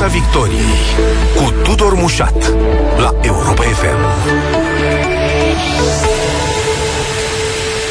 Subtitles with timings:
[0.00, 0.60] Piața Victoriei
[1.36, 2.54] cu Tudor Mușat
[2.98, 3.96] la Europa FM.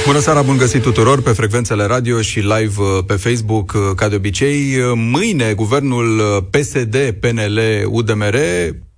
[0.06, 4.10] Bună seara, bun găsit tuturor pe frecvențele radio și live uh, pe Facebook, uh, ca
[4.10, 4.78] de obicei.
[4.78, 8.36] Uh, mâine, guvernul PSD, PNL, UDMR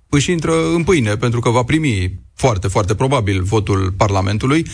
[0.08, 4.66] își intră în pâine, pentru că va primi foarte, foarte probabil votul Parlamentului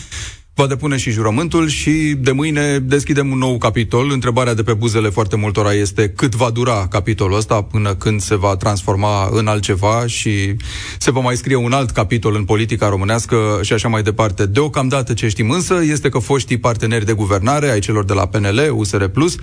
[0.59, 4.11] va depune și jurământul și de mâine deschidem un nou capitol.
[4.11, 8.35] Întrebarea de pe buzele foarte multora este cât va dura capitolul ăsta până când se
[8.35, 10.55] va transforma în altceva și
[10.97, 14.45] se va mai scrie un alt capitol în politica românească și așa mai departe.
[14.45, 18.69] Deocamdată ce știm însă este că foștii parteneri de guvernare ai celor de la PNL,
[18.71, 19.35] USR Plus,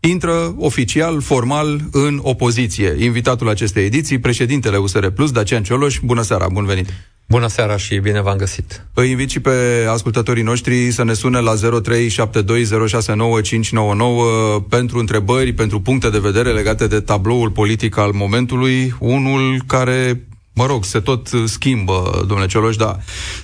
[0.00, 2.96] intră oficial, formal, în opoziție.
[2.98, 5.98] Invitatul acestei ediții, președintele USR Plus, Dacian Cioloș.
[6.02, 6.88] Bună seara, bun venit!
[7.28, 8.86] Bună seara și bine v-am găsit!
[8.94, 11.60] Îi invit și pe ascultătorii noștri să ne sune la 0372069599
[14.68, 20.66] pentru întrebări, pentru puncte de vedere legate de tabloul politic al momentului, unul care mă
[20.66, 22.98] rog, se tot schimbă, domnule Cioloș, da,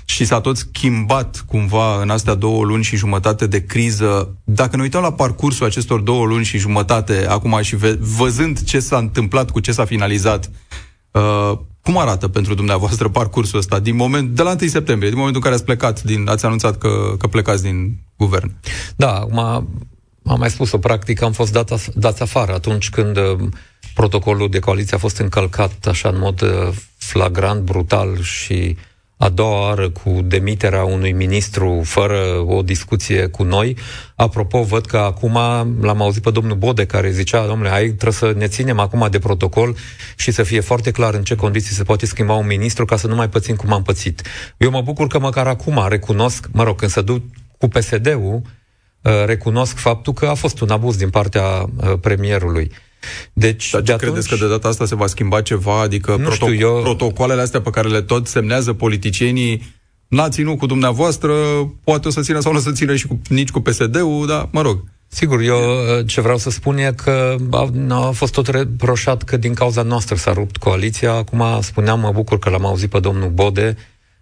[0.04, 4.36] și s-a tot schimbat cumva în astea două luni și jumătate de criză.
[4.44, 7.76] Dacă ne uităm la parcursul acestor două luni și jumătate, acum și
[8.16, 10.50] văzând ce s-a întâmplat, cu ce s-a finalizat,
[11.10, 15.42] uh, cum arată pentru dumneavoastră parcursul ăsta din moment, de la 1 septembrie, din momentul
[15.44, 18.52] în care ați plecat, din, ați anunțat că, că plecați din guvern?
[18.96, 19.38] Da, acum
[20.24, 23.48] am mai spus-o, practic am fost dat, dați afară atunci când uh,
[23.94, 28.76] protocolul de coaliție a fost încălcat așa în mod uh, flagrant, brutal și
[29.16, 33.76] a doua oară cu demiterea unui ministru fără o discuție cu noi.
[34.16, 35.32] Apropo, văd că acum
[35.80, 39.18] l-am auzit pe domnul Bode care zicea, domnule, ai, trebuie să ne ținem acum de
[39.18, 39.76] protocol
[40.16, 43.06] și să fie foarte clar în ce condiții se poate schimba un ministru ca să
[43.06, 44.22] nu mai pățim cum am pățit.
[44.56, 47.22] Eu mă bucur că măcar acum recunosc, mă rog, când se duc
[47.58, 48.42] cu PSD-ul,
[49.02, 52.70] uh, recunosc faptul că a fost un abuz din partea uh, premierului.
[53.32, 54.40] Deci, Dar ce de credeți atunci...
[54.40, 55.80] că de data asta se va schimba ceva?
[55.80, 56.80] Adică nu proto- știu, eu...
[56.82, 59.62] protocoalele astea pe care le tot semnează politicienii
[60.08, 61.34] n-a ținut cu dumneavoastră,
[61.84, 64.48] poate o să țină sau nu o să țină și cu, nici cu PSD-ul, dar
[64.52, 64.84] mă rog.
[65.08, 69.36] Sigur, eu uh, ce vreau să spun e că a, a fost tot reproșat că
[69.36, 71.12] din cauza noastră s-a rupt coaliția.
[71.12, 73.76] Acum spuneam, mă bucur că l-am auzit pe domnul Bode,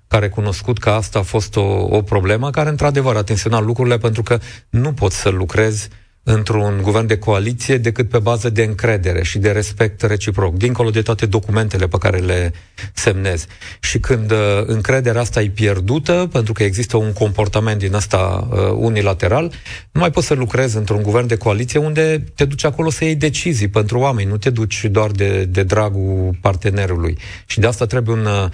[0.08, 3.98] care a cunoscut că asta a fost o, o problemă, care într-adevăr a tensionat lucrurile
[3.98, 4.38] pentru că
[4.70, 9.38] nu poți să lucrezi uh, într-un guvern de coaliție decât pe bază de încredere și
[9.38, 12.52] de respect reciproc, dincolo de toate documentele pe care le
[12.94, 13.46] semnezi.
[13.80, 18.58] Și când uh, încrederea asta e pierdută, pentru că există un comportament din asta uh,
[18.74, 19.52] unilateral,
[19.92, 23.14] nu mai poți să lucrezi într-un guvern de coaliție unde te duci acolo să iei
[23.16, 27.18] decizii pentru oameni, nu te duci doar de, de dragul partenerului.
[27.46, 28.48] Și de asta trebuie un uh,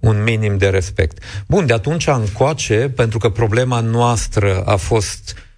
[0.00, 1.22] un minim de respect.
[1.48, 5.49] Bun, de atunci încoace, pentru că problema noastră a fost uh, Uh,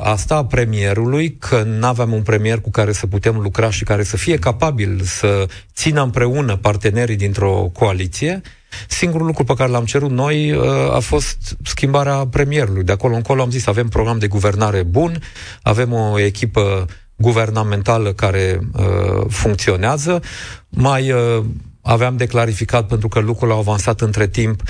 [0.00, 4.02] asta a premierului, că nu aveam un premier cu care să putem lucra și care
[4.02, 8.40] să fie capabil să țină împreună partenerii dintr-o coaliție,
[8.88, 10.64] singurul lucru pe care l-am cerut noi uh,
[10.94, 12.84] a fost schimbarea premierului.
[12.84, 15.22] De acolo încolo am zis, avem program de guvernare bun,
[15.62, 20.20] avem o echipă guvernamentală care uh, funcționează,
[20.68, 21.44] mai uh,
[21.82, 24.62] aveam de clarificat pentru că lucrurile au avansat între timp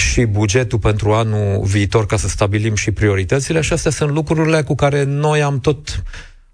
[0.00, 4.74] și bugetul pentru anul viitor ca să stabilim și prioritățile și astea sunt lucrurile cu
[4.74, 6.02] care noi am tot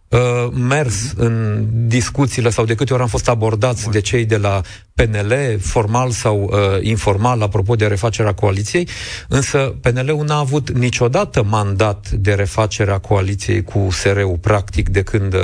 [0.08, 3.92] uh, mers în discuțiile sau de câte ori am fost abordați Bun.
[3.92, 4.60] de cei de la
[4.94, 8.88] PNL, formal sau uh, informal, apropo de refacerea coaliției,
[9.28, 15.40] însă PNL-ul n-a avut niciodată mandat de refacerea coaliției cu SR-ul, practic, de când uh,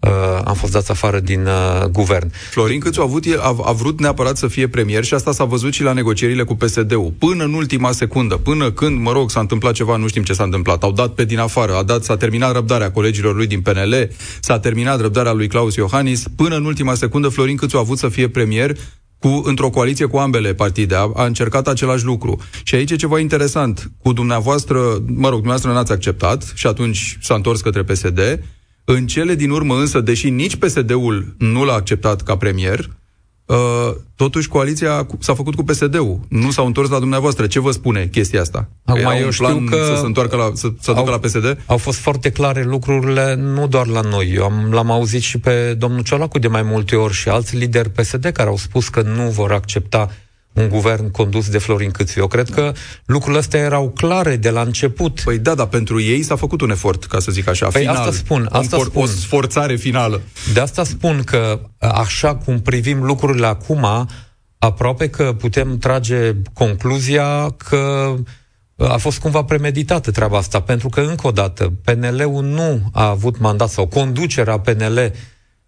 [0.00, 2.32] uh, am fost dați afară din uh, guvern.
[2.50, 5.72] Florin Câțu a, avut, a, a vrut neapărat să fie premier și asta s-a văzut
[5.72, 7.12] și la negocierile cu PSD-ul.
[7.18, 10.44] Până în ultima secundă, până când, mă rog, s-a întâmplat ceva, nu știm ce s-a
[10.44, 10.82] întâmplat.
[10.82, 14.10] Au dat pe din afară, a dat, s-a terminat răbdarea colegilor lui din PNL,
[14.40, 16.24] s-a terminat răbdarea lui Claus Iohannis.
[16.36, 18.76] Până în ultima secundă, Florin Câțu a avut să fie premier
[19.18, 20.94] cu, într-o coaliție cu ambele partide.
[20.94, 22.40] A, a încercat același lucru.
[22.62, 23.90] Și aici e ceva interesant.
[24.02, 28.20] Cu dumneavoastră, mă rog, dumneavoastră n-ați acceptat și atunci s-a întors către PSD
[28.90, 32.90] în cele din urmă însă, deși nici PSD-ul nu l-a acceptat ca premier,
[33.46, 33.56] uh,
[34.16, 36.20] totuși coaliția s-a făcut cu PSD-ul.
[36.28, 37.46] Nu s-au întors la dumneavoastră.
[37.46, 38.68] Ce vă spune chestia asta?
[38.84, 41.58] Acum că eu știu că să se întoarcă la, să, să au, ducă la PSD?
[41.66, 44.32] Au fost foarte clare lucrurile, nu doar la noi.
[44.34, 47.90] Eu am, l-am auzit și pe domnul Ciolacu de mai multe ori și alți lideri
[47.90, 50.10] PSD care au spus că nu vor accepta un
[50.66, 52.18] guvern condus de Florin Câțu.
[52.18, 52.72] Eu cred că
[53.04, 55.20] lucrurile astea erau clare de la început.
[55.20, 57.96] Păi da, dar pentru ei s-a făcut un efort, ca să zic așa, păi final.
[57.96, 59.02] asta spun, asta o, spun.
[59.02, 60.20] O sforțare finală.
[60.52, 64.08] De asta spun că, așa cum privim lucrurile acum,
[64.58, 68.14] aproape că putem trage concluzia că
[68.78, 73.38] a fost cumva premeditată treaba asta, pentru că, încă o dată, PNL-ul nu a avut
[73.38, 75.12] mandat, sau conducerea PNL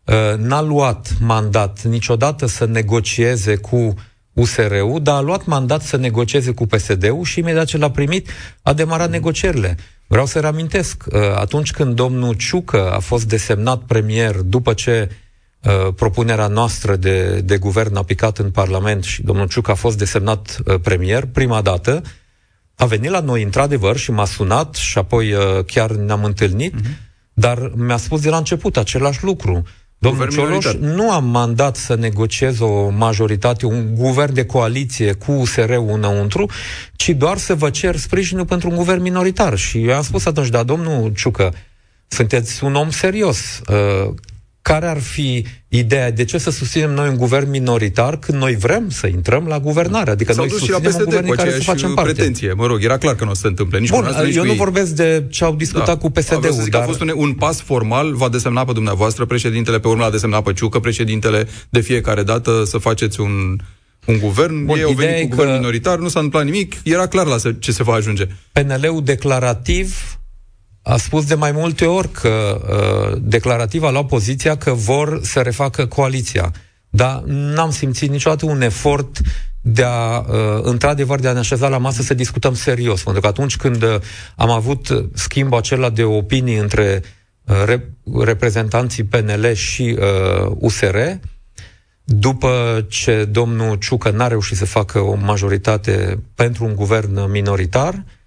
[0.04, 3.94] uh, n-a luat mandat niciodată să negocieze cu
[4.32, 8.30] USR-ul, dar a luat mandat să negocieze cu PSD-ul și imediat ce l-a primit,
[8.62, 9.76] a demarat negocierile.
[10.06, 15.10] Vreau să reamintesc, uh, atunci când domnul Ciucă a fost desemnat premier după ce
[15.62, 19.98] uh, propunerea noastră de, de guvern a picat în Parlament și domnul Ciucă a fost
[19.98, 22.02] desemnat uh, premier, prima dată,
[22.74, 25.34] a venit la noi, într-adevăr, și m-a sunat și apoi
[25.66, 27.10] chiar ne-am întâlnit, uh-huh.
[27.32, 29.62] dar mi-a spus de la început același lucru.
[30.02, 35.90] Domnul Cioloș nu am mandat să negociez o majoritate, un guvern de coaliție cu USR-ul
[35.92, 36.50] înăuntru,
[36.96, 39.56] ci doar să vă cer sprijinul pentru un guvern minoritar.
[39.56, 41.54] Și eu am spus atunci, da, domnul Ciucă,
[42.08, 43.60] sunteți un om serios.
[44.70, 46.10] Uh, care ar fi ideea?
[46.10, 50.10] De ce să susținem noi un guvern minoritar când noi vrem să intrăm la guvernare?
[50.10, 52.12] Adică S-au noi susținem un guvern în care să facem parte.
[52.12, 52.52] pretenție.
[52.52, 53.78] Mă rog, era clar că nu o să se întâmple.
[53.78, 55.96] Nici Bun, eu nici nu vorbesc de ce au discutat da.
[55.96, 56.50] cu PSD-ul.
[56.50, 56.82] Zic dar...
[56.82, 60.42] a fost un, un pas formal, va desemna pe dumneavoastră președintele, pe urmă l-a desemnat
[60.42, 63.56] pe Ciucă, președintele de fiecare dată să faceți un
[64.06, 65.34] un guvern, Bun, ei au venit cu că...
[65.36, 68.26] guvern minoritar, nu s-a întâmplat nimic, era clar la ce se va ajunge.
[68.52, 70.19] PNL-ul declarativ
[70.82, 75.40] a spus de mai multe ori că uh, declarativ a luat poziția că vor să
[75.40, 76.52] refacă coaliția.
[76.90, 79.18] Dar n-am simțit niciodată un efort
[79.60, 80.26] de a, uh,
[80.62, 83.02] într-adevăr, de a ne așeza la masă să discutăm serios.
[83.02, 83.96] Pentru că atunci când uh,
[84.36, 87.02] am avut schimbul acela de opinii între
[87.44, 90.96] uh, rep- reprezentanții PNL și uh, USR,
[92.04, 98.00] după ce domnul Ciucă n-a reușit să facă o majoritate pentru un guvern minoritar, uh,
[98.00, 98.18] Uh,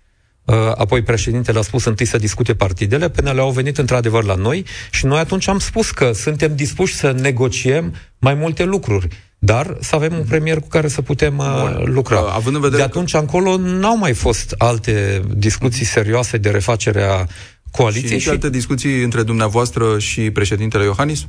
[0.76, 5.06] apoi președintele a spus întâi să discute partidele, PNL au venit într-adevăr la noi și
[5.06, 9.08] noi atunci am spus că suntem dispuși să negociem mai multe lucruri,
[9.40, 11.94] dar să avem un premier cu care să putem uh, Bun.
[11.94, 12.20] lucra.
[12.20, 13.18] Uh, având în vedere de atunci că...
[13.18, 17.26] încolo n-au mai fost alte discuții serioase de refacere a
[17.72, 18.20] coaliției.
[18.20, 21.28] Și, și alte discuții între dumneavoastră și președintele Iohannis?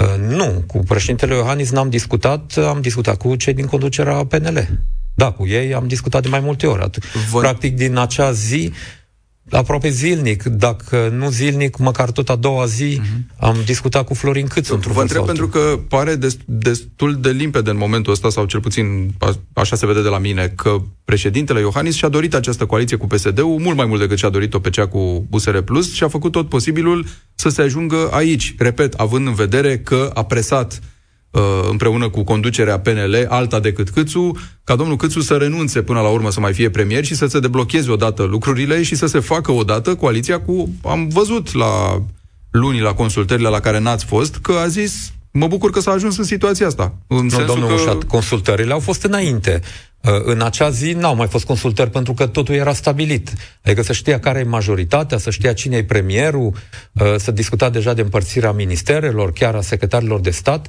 [0.00, 4.68] Uh, nu, cu președintele Iohannis n-am discutat, am discutat cu cei din conducerea PNL.
[5.20, 6.90] Da, cu ei am discutat de mai multe ori.
[7.30, 7.40] Vă...
[7.40, 8.72] Practic, din acea zi,
[9.50, 13.36] aproape zilnic, dacă nu zilnic, măcar tot a doua zi, uh-huh.
[13.38, 17.76] am discutat cu Florin Câțu într-un Vă întreb pentru că pare destul de limpede în
[17.76, 19.14] momentul ăsta, sau cel puțin
[19.52, 23.58] așa se vede de la mine, că președintele Iohannis și-a dorit această coaliție cu PSD-ul
[23.58, 26.48] mult mai mult decât și-a dorit-o pe cea cu USR Plus și a făcut tot
[26.48, 28.54] posibilul să se ajungă aici.
[28.58, 30.98] Repet, având în vedere că a presat Uh,
[31.70, 34.32] împreună cu conducerea PNL, alta decât Câțu,
[34.64, 37.40] ca domnul Câțu să renunțe până la urmă să mai fie premier și să se
[37.40, 40.68] deblocheze odată lucrurile și să se facă odată coaliția cu...
[40.82, 42.02] Am văzut la
[42.50, 46.16] luni la consultările la care n-ați fost că a zis mă bucur că s-a ajuns
[46.16, 46.94] în situația asta.
[47.06, 47.72] În nu, domnul că...
[47.72, 49.60] Mușat, consultările au fost înainte.
[50.00, 53.32] Uh, în acea zi n-au mai fost consultări pentru că totul era stabilit.
[53.64, 56.52] Adică să știa care e majoritatea, să știa cine e premierul,
[56.92, 60.68] uh, să discuta deja de împărțirea ministerelor, chiar a secretarilor de stat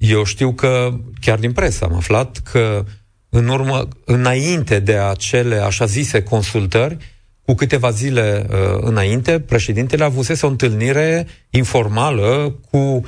[0.00, 2.84] eu știu că, chiar din presă am aflat, că
[3.28, 6.96] în urmă, înainte de acele așa zise consultări,
[7.44, 13.02] cu câteva zile uh, înainte, președintele avusese o întâlnire informală cu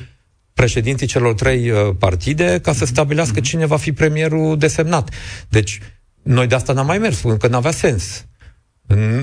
[0.54, 3.44] președinții celor trei uh, partide ca să stabilească mm-hmm.
[3.44, 5.10] cine va fi premierul desemnat.
[5.48, 5.80] Deci,
[6.22, 8.26] noi de asta n-am mai mers, pentru că n-avea sens.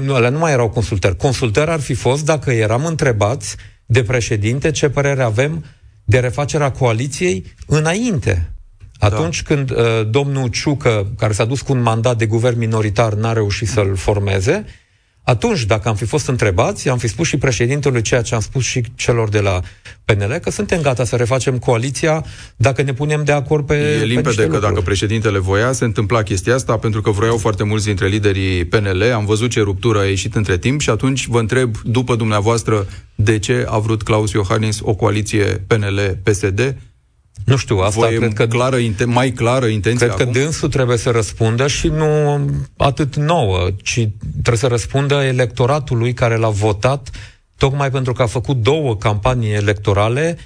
[0.02, 1.16] Nu, alea nu mai erau consultări.
[1.16, 3.56] Consultări ar fi fost dacă eram întrebați
[3.86, 5.66] de președinte ce părere avem
[6.10, 8.52] de refacerea coaliției înainte.
[9.00, 9.56] Atunci da.
[9.56, 9.78] când uh,
[10.10, 14.66] domnul Ciucă, care s-a dus cu un mandat de guvern minoritar, n-a reușit să-l formeze,
[15.30, 18.64] atunci, dacă am fi fost întrebați, am fi spus și președintelui ceea ce am spus
[18.64, 19.60] și celor de la
[20.06, 24.36] PNL, că suntem gata să refacem coaliția dacă ne punem de acord pe E limpede
[24.36, 24.62] pe că lucruri.
[24.62, 29.12] dacă președintele voia, se întâmpla chestia asta, pentru că vroiau foarte mulți dintre liderii PNL,
[29.14, 33.40] am văzut ce ruptură a ieșit între timp și atunci vă întreb, după dumneavoastră, de
[33.40, 36.76] ce a vrut Claus Iohannis o coaliție PNL-PSD?
[37.50, 38.48] Nu știu, asta Voie cred că...
[38.48, 40.34] Clară, mai clară intenția Cred acum?
[40.34, 42.40] că dânsul trebuie să răspundă și nu
[42.78, 47.10] atât nouă, ci trebuie să răspundă electoratului care l-a votat
[47.58, 50.38] tocmai pentru că a făcut două campanii electorale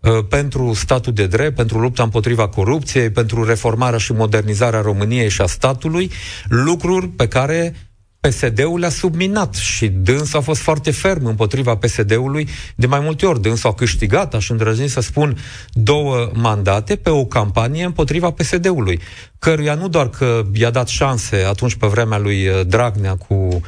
[0.00, 5.40] uh, pentru statul de drept, pentru lupta împotriva corupției, pentru reformarea și modernizarea României și
[5.40, 6.10] a statului,
[6.48, 7.74] lucruri pe care
[8.20, 13.40] PSD-ul le-a subminat și dânsul a fost foarte ferm împotriva PSD-ului de mai multe ori.
[13.40, 15.38] Dânsul a câștigat, aș îndrăzni să spun,
[15.72, 19.00] două mandate pe o campanie împotriva PSD-ului,
[19.38, 23.60] căruia nu doar că i-a dat șanse atunci pe vremea lui uh, Dragnea cu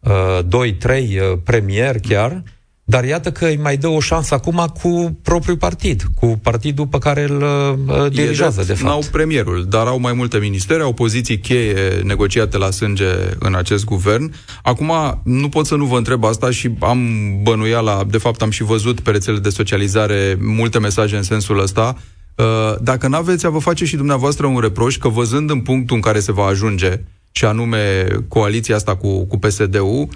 [0.00, 2.42] uh, 2-3 uh, premier chiar,
[2.84, 6.98] dar iată că îi mai dă o șansă acum cu propriul partid, cu partidul pe
[6.98, 7.42] care îl
[7.88, 8.90] uh, dirigează, de, de fapt.
[8.90, 13.06] N-au premierul, dar au mai multe ministere, au poziții cheie negociate la sânge
[13.38, 14.34] în acest guvern.
[14.62, 16.98] Acum, nu pot să nu vă întreb asta și am
[17.42, 21.96] bănuiala, de fapt am și văzut pe rețele de socializare multe mesaje în sensul ăsta,
[22.34, 22.44] uh,
[22.80, 26.20] dacă n-aveți a vă face și dumneavoastră un reproș că văzând în punctul în care
[26.20, 27.00] se va ajunge,
[27.36, 30.08] și anume coaliția asta cu, cu PSD-ul,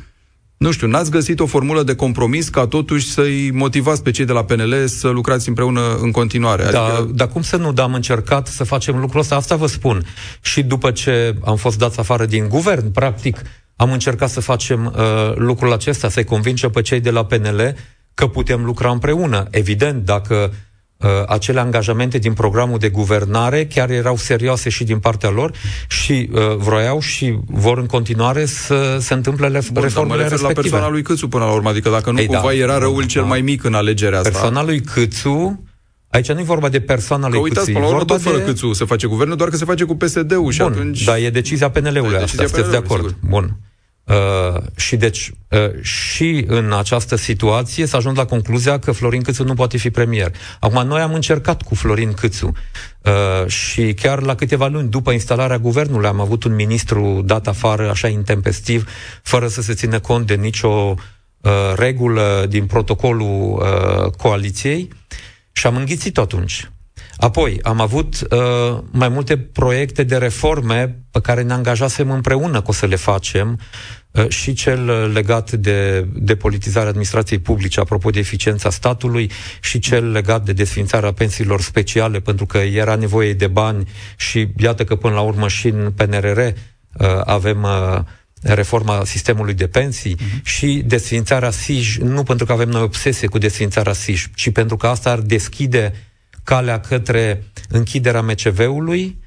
[0.59, 4.33] nu știu, n-ați găsit o formulă de compromis ca totuși să-i motivați pe cei de
[4.33, 6.69] la PNL să lucrați împreună în continuare.
[6.71, 7.11] Da, adică...
[7.15, 10.07] dar cum să nu, dar am încercat să facem lucrul ăsta, asta vă spun.
[10.41, 13.43] Și după ce am fost dați afară din guvern, practic,
[13.77, 17.75] am încercat să facem uh, lucrul acesta, să-i convingem pe cei de la PNL
[18.15, 19.47] că putem lucra împreună.
[19.51, 20.57] Evident, dacă uh,
[21.27, 25.53] acele angajamente din programul de guvernare chiar erau serioase și din partea lor
[25.89, 30.53] și uh, vroiau și vor în continuare să se întâmple le- Bun, reformele mă respective.
[30.55, 33.01] la persoana lui Câțu până la urmă, adică dacă nu Ei, cumva da, era răul
[33.01, 33.29] da, cel da.
[33.29, 34.31] mai mic în alegerea asta.
[34.31, 35.63] Persoana lui Câțu
[36.11, 37.73] Aici nu e vorba de persoana lui uitați, Câțu.
[37.73, 38.45] până la urmă tot fără de...
[38.45, 41.05] Câțu se face guvernul, doar că se face cu PSD-ul și atunci...
[41.05, 43.03] Da, e decizia PNL-ului da, asta, sunteți de acord.
[43.07, 43.15] Sigur.
[43.29, 43.57] Bun.
[44.09, 49.45] Uh, și deci uh, și în această situație s-a ajuns la concluzia că Florin Câțu
[49.45, 50.35] nu poate fi premier.
[50.61, 52.53] Acum, noi am încercat cu Florin Câțu
[53.03, 57.91] uh, și chiar la câteva luni după instalarea guvernului am avut un ministru dat afară
[57.91, 58.89] așa intempestiv,
[59.23, 60.95] fără să se țină cont de nicio
[61.41, 64.89] uh, regulă din protocolul uh, coaliției
[65.53, 66.71] și am înghițit atunci.
[67.19, 72.67] Apoi, am avut uh, mai multe proiecte de reforme pe care ne angajasem împreună că
[72.69, 73.61] o să le facem
[74.11, 80.11] uh, și cel legat de, de politizarea administrației publice, apropo de eficiența statului, și cel
[80.11, 85.15] legat de desfințarea pensiilor speciale, pentru că era nevoie de bani și iată că până
[85.15, 86.53] la urmă și în PNRR uh,
[87.25, 88.01] avem uh,
[88.43, 90.43] reforma sistemului de pensii uh-huh.
[90.43, 94.87] și desfințarea SIJ, nu pentru că avem noi obsesie cu desfințarea SIJ, ci pentru că
[94.87, 95.93] asta ar deschide
[96.49, 99.19] calea către închiderea MCV-ului,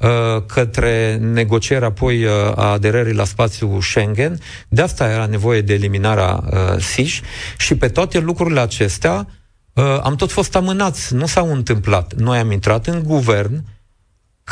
[0.00, 4.38] uh, către negocierea apoi uh, a aderării la spațiul Schengen.
[4.68, 7.20] De asta era nevoie de eliminarea uh, SIJ
[7.58, 9.28] și pe toate lucrurile acestea
[10.02, 12.14] am tot fost amânați, nu s-au întâmplat.
[12.14, 13.64] Noi am intrat în guvern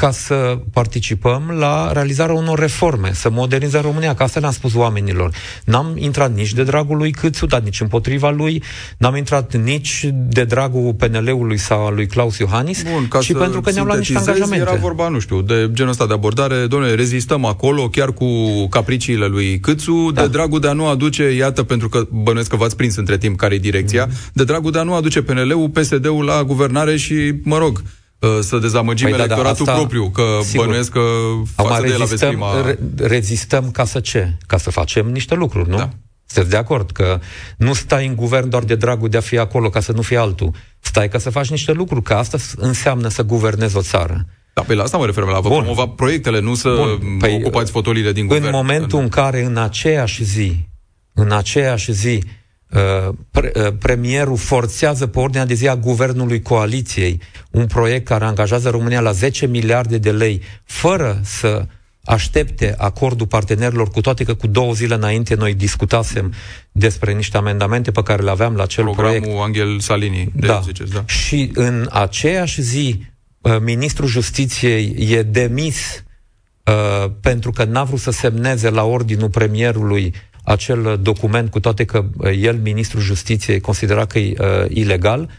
[0.01, 5.35] ca să participăm la realizarea unor reforme, să modernizăm România, că asta le-am spus oamenilor.
[5.65, 8.63] N-am intrat nici de dragul lui Câțu, dar nici împotriva lui,
[8.99, 13.61] n-am intrat nici de dragul PNL-ului sau al lui Claus Iohannis, Bun, ca ci pentru
[13.61, 14.71] că ne-am luat niște angajamente.
[14.71, 18.27] Era vorba, nu știu, de genul ăsta de abordare, domnule, rezistăm acolo, chiar cu
[18.69, 20.21] capriciile lui Câțu, da.
[20.21, 23.37] de dragul de a nu aduce, iată, pentru că bănuiesc că v-ați prins între timp
[23.37, 24.33] care e direcția, mm-hmm.
[24.33, 27.91] de dragul de a nu aduce PNL-ul, PSD-ul la guvernare și, mă rog, Uh,
[28.41, 30.65] să dezamăgim păi electoratul da, da, asta, propriu, că sigur.
[30.65, 31.01] bănuiesc că
[31.55, 32.61] față de el prima...
[32.61, 34.37] Re- rezistăm ca să ce?
[34.47, 35.77] Ca să facem niște lucruri, nu?
[35.77, 35.89] Da.
[36.27, 37.21] Sunteți de acord că
[37.57, 40.17] nu stai în guvern doar de dragul de a fi acolo ca să nu fie
[40.17, 40.51] altul.
[40.81, 44.27] Stai ca să faci niște lucruri, că asta înseamnă să guvernezi o țară.
[44.53, 47.17] Da, pe la asta mă refer, la vă promova proiectele, nu să Bun.
[47.19, 48.47] Păi, ocupați fotoliile din în guvern.
[48.47, 50.69] În momentul în care în aceeași zi,
[51.13, 52.31] în aceeași zi, Uh,
[53.31, 58.71] pre- uh, premierul forțează pe ordinea de zi a guvernului coaliției un proiect care angajează
[58.71, 61.67] România la 10 miliarde de lei, fără să
[62.05, 66.33] aștepte acordul partenerilor, cu toate că cu două zile înainte noi discutasem
[66.73, 69.41] despre niște amendamente pe care le aveam la acel Programul proiect.
[69.43, 70.61] Angel Salini, de da.
[70.65, 71.05] ziceți, da.
[71.07, 73.05] Și în aceeași zi,
[73.41, 76.05] uh, ministrul justiției e demis
[76.65, 82.05] uh, pentru că n-a vrut să semneze la ordinul premierului acel document, cu toate că
[82.17, 85.31] uh, el, ministrul justiției, considera că e uh, ilegal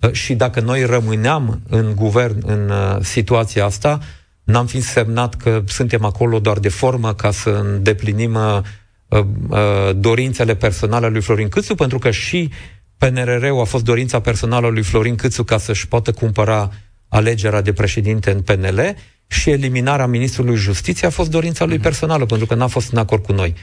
[0.00, 3.98] uh, și dacă noi rămâneam în guvern în uh, situația asta,
[4.44, 8.60] n-am fi semnat că suntem acolo doar de formă ca să îndeplinim uh,
[9.08, 12.50] uh, dorințele personale lui Florin Câțu, pentru că și
[12.98, 16.70] PNRR-ul a fost dorința personală lui Florin Câțu ca să-și poată cumpăra
[17.08, 18.94] alegerea de președinte în PNL
[19.26, 21.82] și eliminarea ministrului justiției a fost dorința lui mhm.
[21.82, 23.54] personală, pentru că n-a fost în acord cu noi.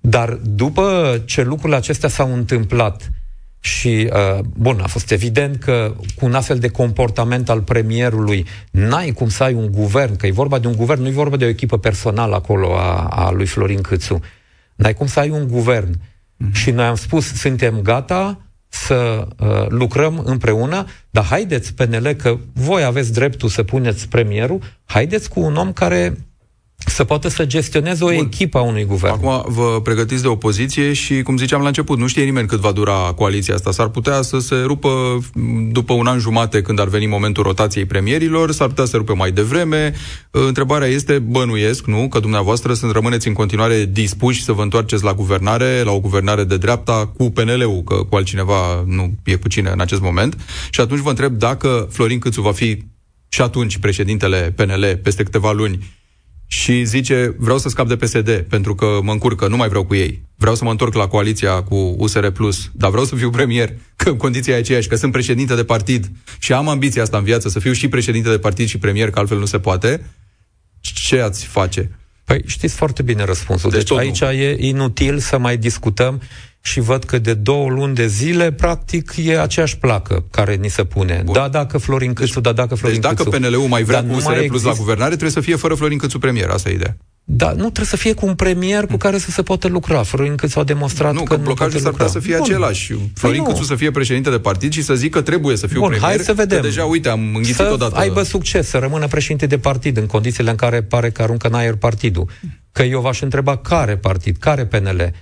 [0.00, 3.10] Dar după ce lucrurile acestea s-au întâmplat
[3.60, 9.10] și, uh, bun, a fost evident că cu un astfel de comportament al premierului n-ai
[9.10, 11.44] cum să ai un guvern, că e vorba de un guvern, nu e vorba de
[11.44, 14.20] o echipă personală acolo a, a lui Florin Câțu.
[14.74, 15.94] N-ai cum să ai un guvern.
[15.94, 16.52] Mm-hmm.
[16.52, 22.82] Și noi am spus, suntem gata să uh, lucrăm împreună, dar haideți, PNL, că voi
[22.84, 26.16] aveți dreptul să puneți premierul, haideți cu un om care
[26.86, 28.16] să poată să gestioneze o Bun.
[28.16, 29.12] echipă a unui guvern.
[29.12, 32.72] Acum vă pregătiți de opoziție și, cum ziceam la început, nu știe nimeni cât va
[32.72, 33.70] dura coaliția asta.
[33.70, 35.18] S-ar putea să se rupă
[35.70, 39.12] după un an jumate când ar veni momentul rotației premierilor, s-ar putea să se rupe
[39.12, 39.92] mai devreme.
[40.30, 45.14] Întrebarea este, bănuiesc, nu, că dumneavoastră sunt rămâneți în continuare dispuși să vă întoarceți la
[45.14, 49.70] guvernare, la o guvernare de dreapta cu PNL-ul, că cu altcineva nu e cu cine
[49.70, 50.36] în acest moment.
[50.70, 52.82] Și atunci vă întreb dacă Florin Câțu va fi
[53.28, 55.98] și atunci președintele PNL peste câteva luni
[56.52, 59.94] și zice vreau să scap de PSD pentru că mă încurcă, nu mai vreau cu
[59.94, 60.22] ei.
[60.36, 62.26] Vreau să mă întorc la coaliția cu USR+,
[62.72, 66.52] dar vreau să fiu premier, că condiția e aceeași, că sunt președinte de partid și
[66.52, 69.38] am ambiția asta în viață, să fiu și președinte de partid și premier, că altfel
[69.38, 70.10] nu se poate.
[70.80, 71.90] Ce ați face?
[72.24, 73.70] Păi știți foarte bine răspunsul.
[73.70, 74.30] Deci, deci aici nu.
[74.30, 76.20] e inutil să mai discutăm
[76.60, 80.84] și văd că de două luni de zile, practic, e aceeași placă care ni se
[80.84, 81.22] pune.
[81.24, 81.34] Bun.
[81.34, 83.36] Da, dacă Florin Câțu, deci, da, dacă Florin Deci dacă Câțu.
[83.38, 86.48] PNL-ul mai vrea cu USR Plus la guvernare, trebuie să fie fără Florin Câțu premier,
[86.48, 86.96] asta e ideea.
[87.24, 90.02] Da, nu trebuie să fie cu un premier cu care să se poată lucra.
[90.02, 92.44] Florin Câțu a demonstrat nu, că, că blocajul s-ar putea să fie Bun.
[92.44, 92.92] același.
[92.92, 95.66] Păi Florin păi Câțu să fie președinte de partid și să zică că trebuie să
[95.66, 96.10] fiu Bun, premier.
[96.10, 96.62] hai să vedem.
[96.62, 97.96] deja, uite, am înghițit să odată.
[97.96, 101.54] aibă succes, să rămână președinte de partid în condițiile în care pare că aruncă în
[101.54, 102.28] aer partidul.
[102.72, 105.12] Că eu v-aș întreba care partid, care PNL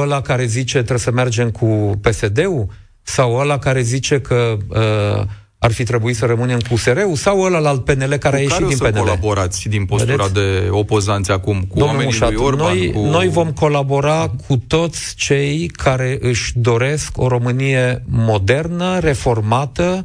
[0.00, 2.66] ăla care zice trebuie să mergem cu PSD-ul?
[3.02, 5.26] Sau ăla care zice că uh,
[5.58, 7.14] ar fi trebuit să rămânem cu USR-ul?
[7.14, 8.98] Sau ăla al PNL care cu a ieșit din PNL?
[8.98, 10.62] colaborați din postura Vedeți?
[10.62, 11.60] de opozanți acum?
[11.60, 12.76] Cu Domnul oamenii Mușat, lui Orban?
[12.76, 13.00] Noi, cu...
[13.00, 20.04] noi vom colabora cu toți cei care își doresc o Românie modernă, reformată,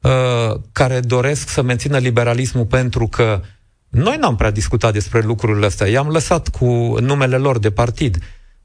[0.00, 3.40] uh, care doresc să mențină liberalismul pentru că
[3.88, 5.86] noi n-am prea discutat despre lucrurile astea.
[5.86, 8.18] I-am lăsat cu numele lor de partid.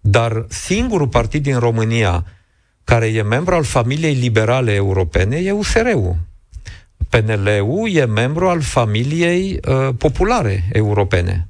[0.07, 2.25] Dar singurul partid din România
[2.83, 6.17] care e membru al familiei liberale europene e USR-ul.
[7.09, 11.47] PNL-ul e membru al familiei uh, populare europene,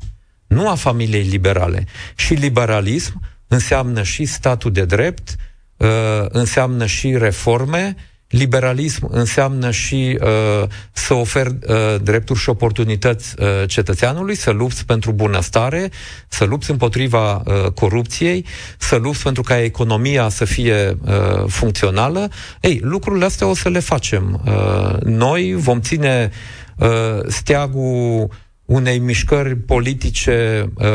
[0.48, 1.86] nu a familiei liberale.
[2.16, 5.36] Și liberalism înseamnă și statul de drept,
[5.78, 5.88] uh,
[6.28, 7.96] înseamnă și reforme,
[8.30, 15.12] Liberalism înseamnă și uh, să ofer uh, drepturi și oportunități uh, cetățeanului, să lupți pentru
[15.12, 15.92] bunăstare,
[16.28, 18.46] să lupți împotriva uh, corupției,
[18.78, 22.30] să lupți pentru ca economia să fie uh, funcțională.
[22.62, 24.42] Ei, lucrurile astea o să le facem.
[24.46, 26.32] Uh, noi vom ține
[26.78, 26.88] uh,
[27.28, 28.30] steagul
[28.66, 30.86] unei mișcări politice uh,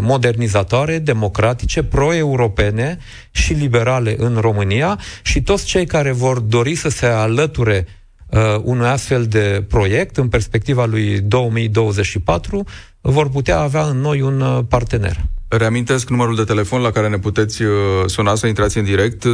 [0.00, 2.98] modernizatoare, democratice, pro-europene
[3.30, 7.86] și liberale în România și toți cei care vor dori să se alăture
[8.26, 12.64] uh, unui astfel de proiect în perspectiva lui 2024
[13.00, 15.24] vor putea avea în noi un uh, partener.
[15.48, 17.70] Reamintesc numărul de telefon la care ne puteți uh,
[18.06, 19.26] suna să intrați în direct 0372069599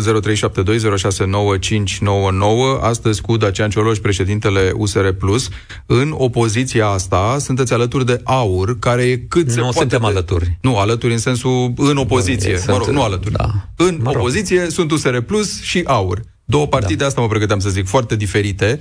[2.81, 5.49] astăzi cu Dacian Cioloș, președintele USR Plus.
[5.87, 10.07] În opoziția asta sunteți alături de AUR, care e cât nu se poate suntem de...
[10.07, 10.59] alături.
[10.61, 12.59] Nu, alături în sensul în opoziție.
[12.67, 13.35] Mă rog, nu alături.
[13.35, 13.51] Da.
[13.77, 14.21] În mă rog.
[14.21, 16.21] opoziție sunt USR Plus și AUR.
[16.45, 17.07] Două partide, da.
[17.07, 18.81] asta mă pregăteam să zic, foarte diferite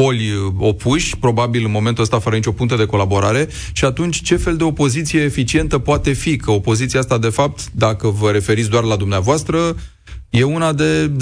[0.00, 4.36] poli uh, opuși, probabil în momentul ăsta fără nicio punte de colaborare, și atunci ce
[4.36, 6.36] fel de opoziție eficientă poate fi?
[6.36, 9.76] Că opoziția asta, de fapt, dacă vă referiți doar la dumneavoastră,
[10.30, 11.12] e una de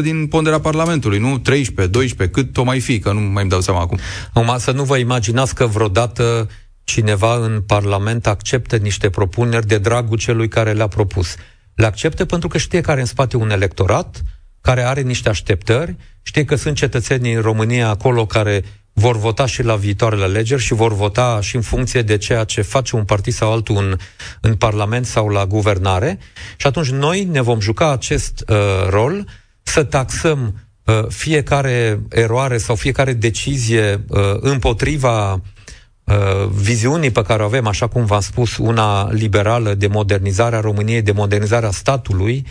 [0.00, 3.50] 10% din ponderea Parlamentului, nu 13, 12, cât o mai fi, că nu mai îmi
[3.50, 3.98] dau seama acum.
[4.32, 6.48] Acum să nu vă imaginați că vreodată
[6.84, 11.34] cineva în Parlament acceptă niște propuneri de dragul celui care le-a propus.
[11.74, 14.22] Le acceptă pentru că știe care în spate un electorat,
[14.60, 19.62] care are niște așteptări, știe că sunt cetățenii în România acolo care vor vota și
[19.62, 23.32] la viitoarele alegeri și vor vota și în funcție de ceea ce face un partid
[23.32, 23.96] sau altul în,
[24.40, 26.18] în Parlament sau la guvernare.
[26.56, 28.56] Și atunci noi ne vom juca acest uh,
[28.88, 29.26] rol
[29.62, 37.44] să taxăm uh, fiecare eroare sau fiecare decizie uh, împotriva uh, viziunii pe care o
[37.44, 42.46] avem, așa cum v-am spus, una liberală de modernizare a României, de modernizare a statului,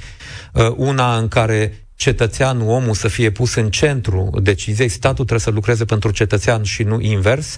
[0.53, 5.49] uh, una în care cetățeanul, omul să fie pus în centru deciziei, statul trebuie să
[5.49, 7.57] lucreze pentru cetățean și nu invers,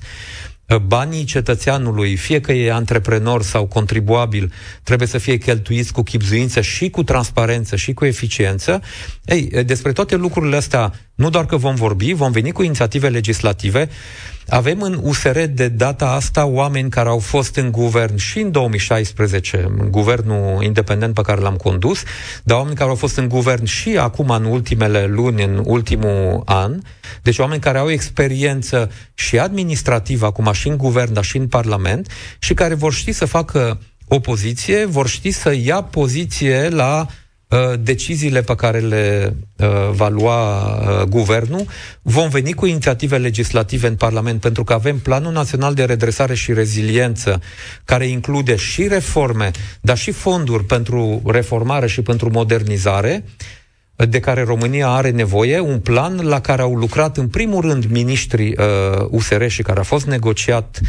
[0.78, 6.90] banii cetățeanului, fie că e antreprenor sau contribuabil, trebuie să fie cheltuiți cu chipzuință și
[6.90, 8.82] cu transparență și cu eficiență.
[9.26, 13.90] Ei, despre toate lucrurile astea, nu doar că vom vorbi, vom veni cu inițiative legislative,
[14.48, 19.66] avem în USR de data asta oameni care au fost în guvern și în 2016,
[19.78, 22.04] în guvernul independent pe care l-am condus,
[22.44, 26.82] dar oameni care au fost în guvern și acum în ultimele luni, în ultimul an,
[27.22, 32.12] deci oameni care au experiență și administrativă acum și în guvern, dar și în parlament
[32.40, 37.14] și care vor ști să facă opoziție, vor ști să ia poziție la uh,
[37.80, 41.66] deciziile pe care le uh, va lua uh, guvernul,
[42.02, 46.54] vom veni cu inițiative legislative în Parlament, pentru că avem Planul Național de Redresare și
[46.54, 47.42] Reziliență,
[47.86, 53.24] care include și reforme, dar și fonduri pentru reformare și pentru modernizare,
[53.96, 58.56] de care România are nevoie, un plan la care au lucrat în primul rând miniștrii
[58.58, 60.80] uh, USR și care a fost negociat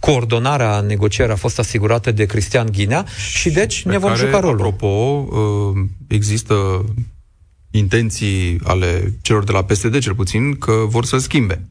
[0.00, 4.56] coordonarea negocierii a fost asigurată de Cristian Ghinea și deci ne vom care, juca rolul.
[4.56, 6.84] Apropo, uh, există
[7.70, 11.68] intenții ale celor de la PSD, cel puțin, că vor să schimbe.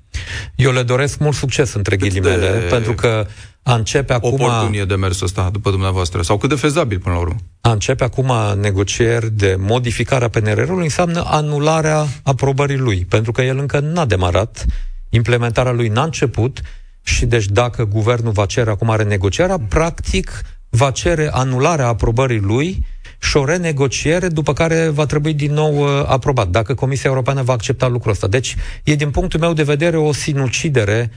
[0.56, 3.28] Eu le doresc mult succes, între cât ghilimele, de pentru că
[3.64, 4.34] a începe acum...
[4.34, 7.36] Oportun e demersul ăsta, după dumneavoastră, sau cât de fezabil, până la urmă?
[7.62, 13.58] A începe acum negocieri de modificare a PNR-ului înseamnă anularea aprobării lui, pentru că el
[13.58, 14.66] încă n-a demarat,
[15.10, 16.62] implementarea lui n-a început
[17.08, 22.86] și deci dacă guvernul va cere acum renegocierea, practic va cere anularea aprobării lui
[23.20, 27.54] și o renegociere, după care va trebui din nou uh, aprobat, dacă Comisia Europeană va
[27.54, 28.28] accepta lucrul ăsta.
[28.28, 31.12] Deci e din punctul meu de vedere o sinucidere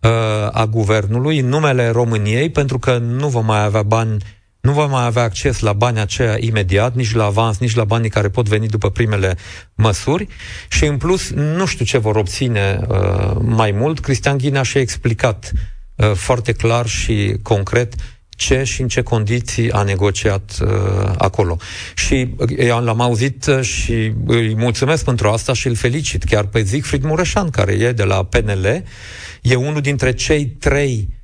[0.00, 0.10] uh,
[0.52, 4.16] a guvernului în numele României, pentru că nu vom mai avea bani
[4.64, 8.10] nu va mai avea acces la banii aceia imediat, nici la avans, nici la banii
[8.10, 9.36] care pot veni după primele
[9.74, 10.26] măsuri
[10.68, 14.00] și în plus nu știu ce vor obține uh, mai mult.
[14.00, 15.52] Cristian Ghinea și-a explicat
[15.96, 17.94] uh, foarte clar și concret
[18.28, 20.68] ce și în ce condiții a negociat uh,
[21.18, 21.56] acolo.
[21.94, 26.44] Și eu uh, l-am auzit uh, și îi mulțumesc pentru asta și îl felicit chiar
[26.44, 28.82] pe Siegfried Mureșan, care e de la PNL,
[29.42, 31.23] e unul dintre cei trei Uh,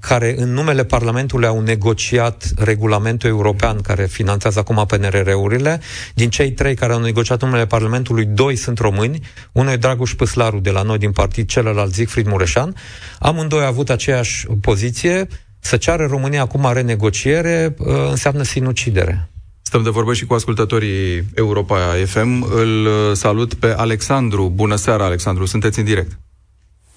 [0.00, 5.80] care în numele Parlamentului au negociat regulamentul european care finanțează acum PNRR-urile.
[6.14, 9.20] Din cei trei care au negociat numele Parlamentului, doi sunt români,
[9.52, 12.74] unul e Dragoș Păslaru de la noi din partid, celălalt Siegfried Mureșan.
[13.18, 15.26] Amândoi au avut aceeași poziție.
[15.60, 19.30] Să ceară România acum renegociere uh, înseamnă sinucidere.
[19.62, 22.46] Stăm de vorbă și cu ascultătorii Europa FM.
[22.54, 24.52] Îl uh, salut pe Alexandru.
[24.54, 25.44] Bună seara, Alexandru.
[25.44, 26.18] Sunteți în direct.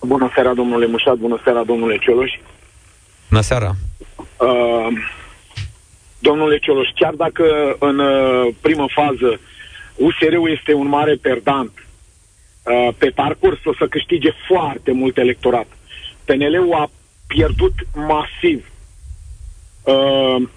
[0.01, 2.31] Bună seara, domnule Mușat, bună seara, domnule Cioloș.
[3.29, 3.71] Bună seara.
[4.37, 4.87] Uh,
[6.19, 9.39] domnule Cioloș, chiar dacă în uh, primă fază
[9.95, 11.71] USR-ul este un mare perdant,
[12.63, 15.67] uh, pe parcurs o să câștige foarte mult electorat.
[16.25, 16.89] PNL-ul a
[17.27, 18.71] pierdut masiv.
[19.83, 20.47] Uh,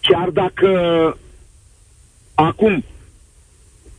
[0.00, 0.68] chiar dacă
[2.34, 2.84] acum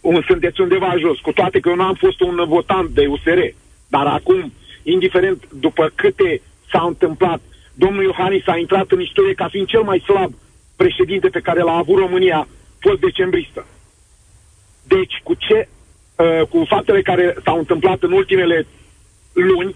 [0.01, 3.39] un, sunteți undeva jos, cu toate că eu nu am fost un votant de USR,
[3.91, 7.41] dar acum, indiferent după câte s-a întâmplat,
[7.73, 10.33] domnul Iohannis a intrat în istorie ca fiind cel mai slab
[10.75, 12.47] președinte pe care l-a avut România
[12.79, 13.65] fost decembristă.
[14.87, 18.67] Deci, cu ce, uh, cu faptele care s-au întâmplat în ultimele
[19.33, 19.75] luni,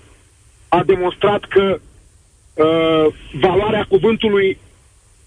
[0.70, 4.58] a demonstrat că uh, valoarea cuvântului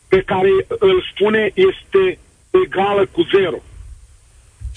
[0.08, 2.18] pe care îl spune este
[2.64, 3.58] egală cu zero.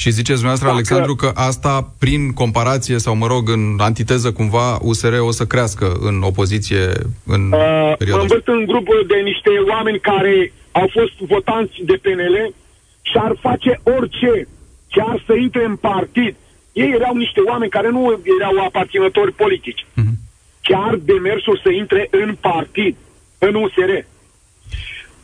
[0.01, 0.77] Și ziceți dumneavoastră, Dacă...
[0.79, 5.85] Alexandru, că asta, prin comparație sau, mă rog, în antiteză, cumva, USR o să crească
[5.99, 6.83] în opoziție
[7.35, 12.53] în uh, perioada Mă în grupul de niște oameni care au fost votanți de PNL
[13.01, 14.47] și ar face orice
[14.87, 16.35] ce ar să intre în partid.
[16.73, 19.85] Ei erau niște oameni care nu erau aparținători politici.
[19.85, 20.15] Uh-huh.
[20.61, 22.95] Chiar demersul să intre în partid,
[23.37, 23.91] în USR.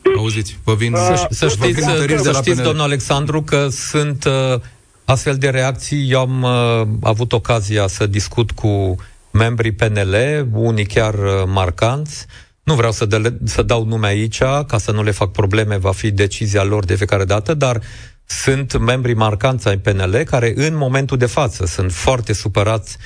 [0.08, 0.92] Deci, Auziți, vă vin...
[0.92, 1.82] Uh, să, să știți,
[2.22, 4.60] să știți domnul Alexandru, că sunt uh,
[5.04, 6.10] astfel de reacții.
[6.10, 8.96] Eu am uh, avut ocazia să discut cu
[9.30, 12.26] membrii PNL, unii chiar uh, marcanți.
[12.62, 15.92] Nu vreau să, de, să dau nume aici, ca să nu le fac probleme, va
[15.92, 17.80] fi decizia lor de fiecare dată, dar
[18.24, 22.96] sunt membrii marcanți ai PNL care în momentul de față sunt foarte supărați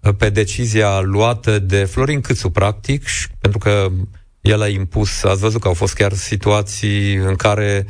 [0.00, 3.04] uh, pe decizia luată de Florin Câțu, practic,
[3.40, 3.88] pentru că
[4.46, 7.86] el a impus, ați văzut că au fost chiar situații în care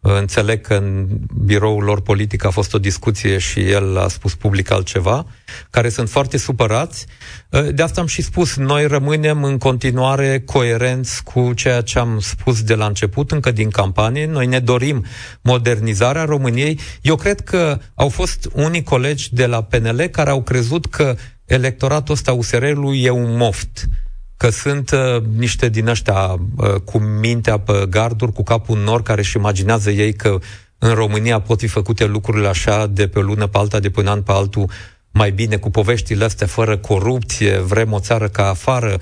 [0.00, 1.06] uh, înțeleg că în
[1.44, 5.26] biroul lor politic a fost o discuție și el a spus public altceva,
[5.70, 7.06] care sunt foarte supărați.
[7.50, 12.18] Uh, de asta am și spus, noi rămânem în continuare coerenți cu ceea ce am
[12.20, 14.26] spus de la început, încă din campanie.
[14.26, 15.04] Noi ne dorim
[15.40, 16.78] modernizarea României.
[17.00, 22.14] Eu cred că au fost unii colegi de la PNL care au crezut că electoratul
[22.14, 23.88] ăsta USR-ului e un moft
[24.42, 29.02] că sunt uh, niște din ăștia uh, cu mintea pe garduri, cu capul în nor,
[29.02, 30.38] care își imaginează ei că
[30.78, 34.00] în România pot fi făcute lucrurile așa de pe o lună pe alta, de pe
[34.00, 34.70] un an pe altul,
[35.10, 38.98] mai bine cu poveștile astea, fără corupție, vrem o țară ca afară,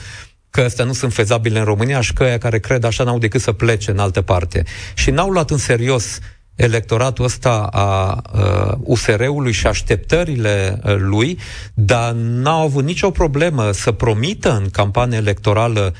[0.50, 3.40] că astea nu sunt fezabile în România și că aia care cred așa n-au decât
[3.40, 4.64] să plece în altă parte.
[4.94, 6.22] Și n-au luat în serios uh,
[6.54, 11.38] electoratul ăsta a uh, USR-ului și așteptările uh, lui,
[11.74, 15.94] dar n-au avut nicio problemă să promită în campanie electorală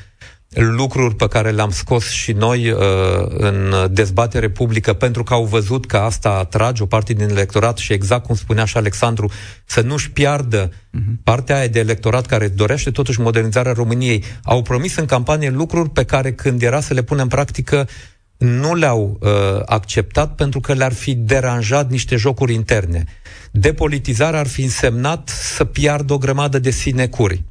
[0.53, 2.79] lucruri pe care le-am scos și noi uh,
[3.27, 7.93] în dezbatere publică pentru că au văzut că asta atrage o parte din electorat și
[7.93, 9.31] exact cum spunea și Alexandru,
[9.65, 11.23] să nu-și piardă uh-huh.
[11.23, 14.23] partea aia de electorat care dorește totuși modernizarea României.
[14.43, 17.87] Au promis în campanie lucruri pe care când era să le punem în practică
[18.41, 19.29] nu le-au uh,
[19.65, 23.05] acceptat pentru că le-ar fi deranjat niște jocuri interne.
[23.51, 27.43] Depolitizarea ar fi însemnat să piardă o grămadă de sinecuri.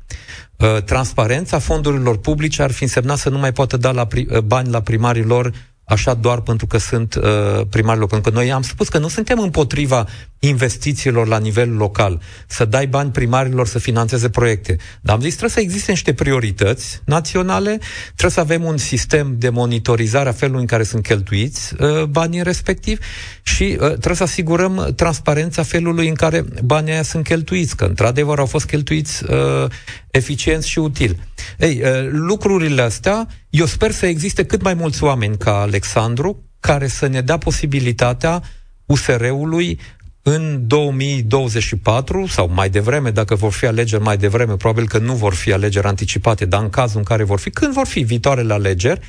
[0.56, 4.38] Uh, transparența fondurilor publice ar fi însemnat să nu mai poată da la pri- uh,
[4.38, 5.52] bani la primarii lor
[5.84, 8.08] așa doar pentru că sunt uh, primarilor.
[8.08, 10.06] Pentru că noi am spus că nu suntem împotriva
[10.40, 14.76] investițiilor la nivel local, să dai bani primarilor să financeze proiecte.
[15.00, 19.48] Dar am zis, trebuie să existe niște priorități naționale, trebuie să avem un sistem de
[19.48, 22.98] monitorizare a felului în care sunt cheltuiți uh, banii respectiv
[23.42, 28.38] și uh, trebuie să asigurăm transparența felului în care banii aia sunt cheltuiți, că într-adevăr
[28.38, 29.70] au fost cheltuiți uh,
[30.10, 31.18] eficient și util.
[31.58, 36.86] Ei, uh, lucrurile astea, eu sper să existe cât mai mulți oameni ca Alexandru, care
[36.86, 38.42] să ne dea posibilitatea
[38.86, 39.78] USR-ului
[40.22, 45.34] în 2024 sau mai devreme, dacă vor fi alegeri mai devreme, probabil că nu vor
[45.34, 49.00] fi alegeri anticipate, dar în cazul în care vor fi, când vor fi viitoarele alegeri,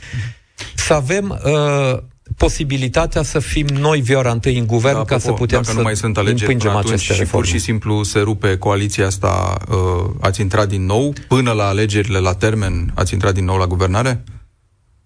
[0.76, 1.97] să avem uh,
[2.38, 5.82] posibilitatea să fim noi vioara întâi în guvern da, ca să putem dacă să nu
[5.82, 7.43] mai sunt alegeri până atunci aceste și reforme.
[7.43, 12.19] pur și simplu se rupe coaliția asta, uh, ați intrat din nou până la alegerile
[12.19, 14.24] la termen, ați intrat din nou la guvernare?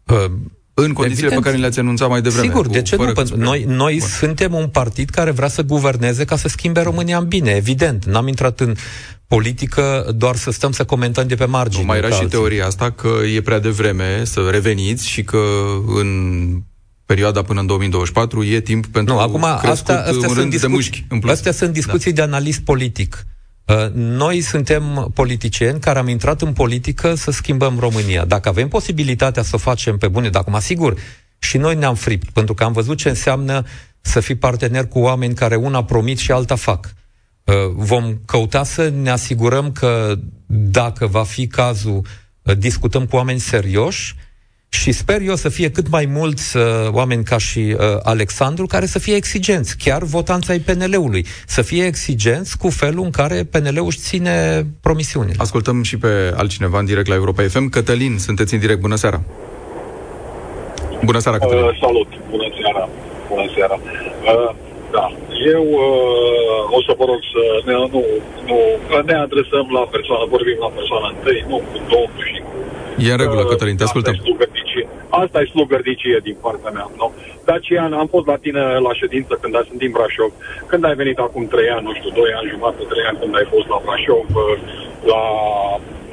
[0.05, 0.31] Uh,
[0.77, 1.41] în condițiile Evident.
[1.41, 2.47] pe care le-ați enunțat mai devreme.
[2.47, 3.11] Sigur, de ce nu?
[3.11, 7.27] Pentru noi, noi suntem un partid care vrea să guverneze ca să schimbe România în
[7.27, 8.05] bine, evident.
[8.05, 8.75] N-am intrat în
[9.27, 11.81] politică doar să stăm să comentăm de pe margine.
[11.81, 12.29] Nu, mai era și alții.
[12.29, 15.41] teoria asta că e prea devreme să reveniți și că
[15.95, 16.09] în
[17.05, 20.67] perioada până în 2024 e timp pentru nu, acum, asta, astea un sunt discuții, de
[20.67, 21.31] mușchi în plus.
[21.31, 22.25] Astea sunt discuții da.
[22.25, 23.25] de analist politic.
[23.65, 28.25] Uh, noi suntem politicieni care am intrat în politică să schimbăm România.
[28.25, 30.99] Dacă avem posibilitatea să o facem pe bune, dacă mă asigur,
[31.39, 33.65] și noi ne-am fript, pentru că am văzut ce înseamnă
[34.01, 36.93] să fii partener cu oameni care una promit și alta fac.
[37.43, 40.15] Uh, vom căuta să ne asigurăm că
[40.47, 42.01] dacă va fi cazul,
[42.41, 44.15] uh, discutăm cu oameni serioși
[44.75, 48.85] și sper eu să fie cât mai mulți uh, oameni ca și uh, Alexandru care
[48.85, 53.85] să fie exigenți, chiar votanța ai PNL-ului, să fie exigenți cu felul în care PNL-ul
[53.85, 55.35] își ține promisiunile.
[55.37, 57.69] Ascultăm și pe altcineva în direct la Europa FM.
[57.69, 58.79] Cătălin, sunteți în direct.
[58.79, 59.21] Bună seara!
[61.03, 61.63] Bună seara, Cătălin!
[61.63, 62.07] Uh, salut!
[62.29, 62.89] Bună seara!
[63.29, 63.79] Bună seara!
[64.31, 64.55] Uh,
[64.95, 65.05] da,
[65.55, 68.03] eu uh, o să vă rog să ne, nu,
[68.49, 68.57] nu,
[69.09, 72.54] ne adresăm la persoană, vorbim la persoană întâi, nu cu domnul și cu
[72.97, 74.15] E în regulă, Cătălin, te ascultăm.
[75.09, 76.87] Asta e slugărdicie din partea mea.
[76.97, 77.07] No?
[77.45, 80.31] Dacian, am fost la tine la ședință când ai sunt din Brașov.
[80.71, 83.47] Când ai venit acum 3 ani, nu știu, 2 ani, jumătate, 3 ani, când ai
[83.53, 84.27] fost la Brașov,
[85.11, 85.21] la,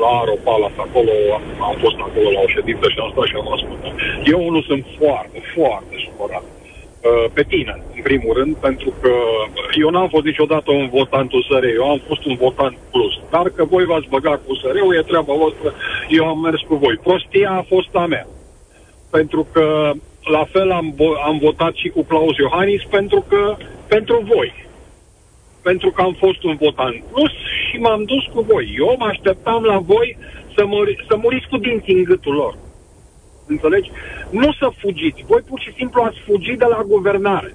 [0.02, 3.52] la Aropalas, acolo, am, am fost acolo la o ședință și am stat și am
[3.56, 3.94] ascultat.
[4.32, 6.61] Eu unul sunt foarte, foarte supărat Uh,
[7.32, 9.12] pe tine, în primul rând, pentru că
[9.80, 13.12] eu n-am fost niciodată un votant USR, eu am fost un votant plus.
[13.30, 15.74] Dar că voi v-ați băgat cu USR-ul, e treaba voastră,
[16.08, 16.96] eu am mers cu voi.
[17.02, 18.26] Prostia a fost a mea.
[19.10, 23.56] Pentru că la fel am, am votat și cu Claus Iohannis pentru că
[23.88, 24.66] pentru voi.
[25.62, 27.32] Pentru că am fost un votant plus
[27.70, 28.74] și m-am dus cu voi.
[28.78, 30.16] Eu mă așteptam la voi
[30.54, 32.58] să, mă, să muriți cu dinții în gâtul lor.
[33.46, 33.90] Înțelegi?
[34.32, 35.24] Nu să fugiți.
[35.26, 37.54] Voi pur și simplu ați fugit de la guvernare.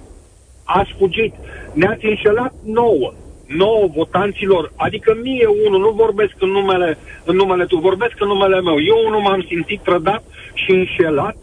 [0.64, 1.34] Ați fugit.
[1.72, 3.12] Ne-ați înșelat nouă.
[3.46, 4.72] Nouă votanților.
[4.76, 8.82] Adică mie unul, nu vorbesc în numele, în numele tu, vorbesc în numele meu.
[8.82, 10.22] Eu unul m-am simțit trădat
[10.54, 11.36] și înșelat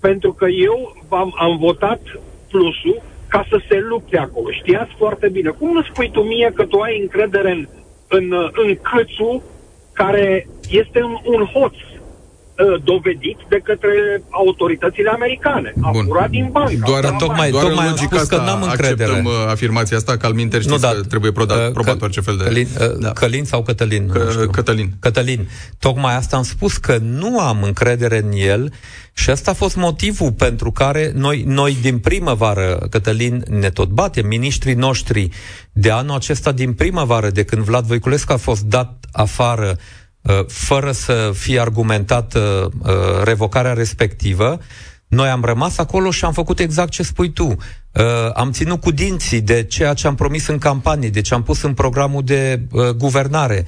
[0.00, 2.00] pentru că eu am, am votat
[2.50, 4.50] plusul ca să se lupte acolo.
[4.50, 5.50] Știați foarte bine.
[5.50, 7.66] Cum nu spui tu mie că tu ai încredere în,
[8.08, 9.42] în, în câțul
[9.92, 12.01] care este un, un hoț Uh,
[12.84, 15.72] dovedit de către autoritățile americane.
[15.80, 16.04] A Bun.
[16.04, 16.82] furat din bancă.
[16.86, 19.10] Doar, tocmai, doar tocmai am spus că n-am încredere.
[19.10, 22.20] Acceptăm uh, afirmația asta, că al minter nu, da, că trebuie prodat, uh, probat orice
[22.20, 22.44] fel de...
[22.44, 23.10] Călin, uh, da.
[23.12, 24.08] Călin sau Cătălin?
[24.08, 24.90] Că, Cătălin.
[25.00, 25.48] Cătălin.
[25.78, 28.72] Tocmai asta am spus, că nu am încredere în el
[29.12, 34.26] și asta a fost motivul pentru care noi, noi din primăvară, Cătălin, ne tot batem,
[34.26, 35.28] miniștrii noștri
[35.72, 40.01] de anul acesta din primăvară, de când Vlad Voiculescu a fost dat afară Uh,
[40.46, 44.58] fără să fie argumentată uh, revocarea respectivă,
[45.08, 47.46] noi am rămas acolo și am făcut exact ce spui tu.
[47.46, 47.54] Uh,
[48.34, 51.62] am ținut cu dinții de ceea ce am promis în campanie, de ce am pus
[51.62, 52.62] în programul de
[52.96, 53.66] guvernare.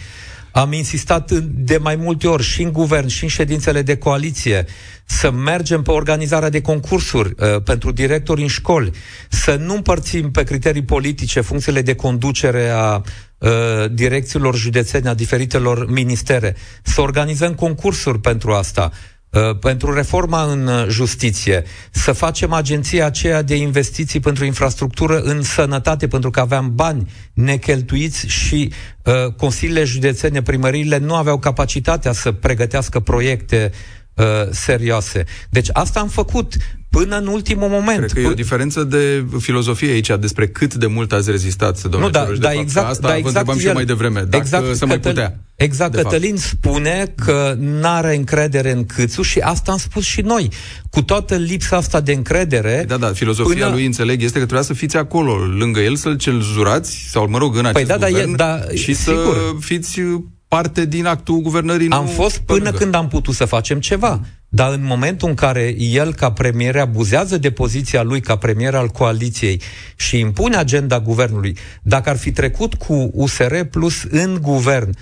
[0.54, 4.64] Am insistat de mai multe ori și în guvern și în ședințele de coaliție
[5.04, 8.90] să mergem pe organizarea de concursuri uh, pentru directori în școli,
[9.28, 12.94] să nu împărțim pe criterii politice funcțiile de conducere a
[13.38, 13.50] uh,
[13.92, 18.90] direcțiilor județene, a diferitelor ministere, să organizăm concursuri pentru asta.
[19.34, 25.42] Uh, pentru reforma în uh, justiție, să facem agenția aceea de investiții pentru infrastructură în
[25.42, 28.72] sănătate, pentru că aveam bani necheltuiți și
[29.04, 34.03] uh, consiliile județene, primăriile nu aveau capacitatea să pregătească proiecte uh,
[34.50, 35.24] serioase.
[35.50, 36.55] Deci asta am făcut
[36.90, 37.98] până în ultimul moment.
[37.98, 42.05] Cred că e o diferență de filozofie aici despre cât de mult ați rezistat, domnule
[42.05, 44.77] nu, da, da, exact, Asta da, exact vă întrebam el, și mai devreme, dacă exact,
[44.77, 45.38] să mai putea.
[45.55, 46.48] Exact, Cătălin fapt.
[46.48, 50.48] spune că n-are încredere în Câțu și asta am spus și noi.
[50.90, 52.85] Cu toată lipsa asta de încredere...
[52.88, 53.74] Da, da, filozofia până...
[53.74, 57.57] lui, înțeleg, este că trebuia să fiți acolo, lângă el, să-l cenzurați, sau, mă rog,
[57.57, 59.35] în păi acest da, guvern, da, e, da, și sigur.
[59.35, 60.00] să fiți
[60.48, 61.90] parte din actul guvernării.
[61.90, 62.78] Am fost până lângă.
[62.78, 64.20] când am putut să facem ceva.
[64.48, 68.88] Dar în momentul în care el, ca premier, abuzează de poziția lui ca premier al
[68.88, 69.61] coaliției
[69.96, 74.94] și impune agenda guvernului, dacă ar fi trecut cu USR plus în guvern, uh,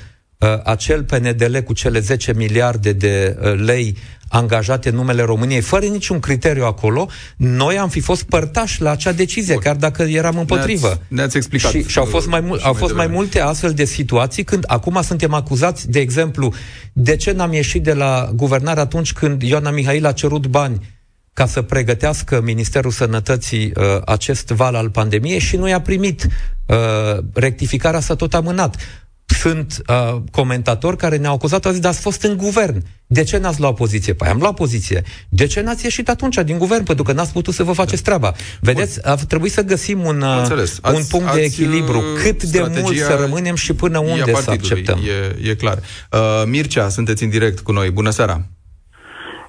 [0.65, 3.97] acel PNDL cu cele 10 miliarde de uh, lei
[4.29, 9.13] angajate în numele României, fără niciun criteriu acolo, noi am fi fost părtași la acea
[9.13, 9.63] decizie, Bun.
[9.63, 10.87] chiar dacă eram împotrivă.
[10.87, 11.71] Ne-ați, ne-ați explicat.
[11.71, 15.01] Și, și au fost, mai, mul- au fost mai multe astfel de situații când acum
[15.03, 16.53] suntem acuzați, de exemplu,
[16.93, 20.81] de ce n-am ieșit de la guvernare atunci când Ioana Mihail a cerut bani
[21.33, 26.27] ca să pregătească Ministerul Sănătății uh, acest val al pandemiei și nu i-a primit.
[26.67, 26.77] Uh,
[27.33, 28.77] rectificarea s-a tot amânat
[29.33, 32.85] sunt uh, comentatori care ne-au acuzat, au zis, dar ați fost în guvern.
[33.07, 34.13] De ce n-ați luat poziție?
[34.13, 35.03] Păi am luat poziție.
[35.29, 36.85] De ce n-ați ieșit atunci din guvern?
[36.85, 38.33] Pentru că n-ați putut să vă faceți treaba.
[38.61, 39.13] Vedeți, Bun.
[39.13, 41.99] a trebuit să găsim un, uh, un punct ați, de echilibru.
[41.99, 44.99] Uh, Cât de mult să rămânem și până unde să acceptăm.
[45.43, 45.79] E, e clar.
[46.11, 47.91] Uh, Mircea, sunteți în direct cu noi.
[47.91, 48.47] Bună seara!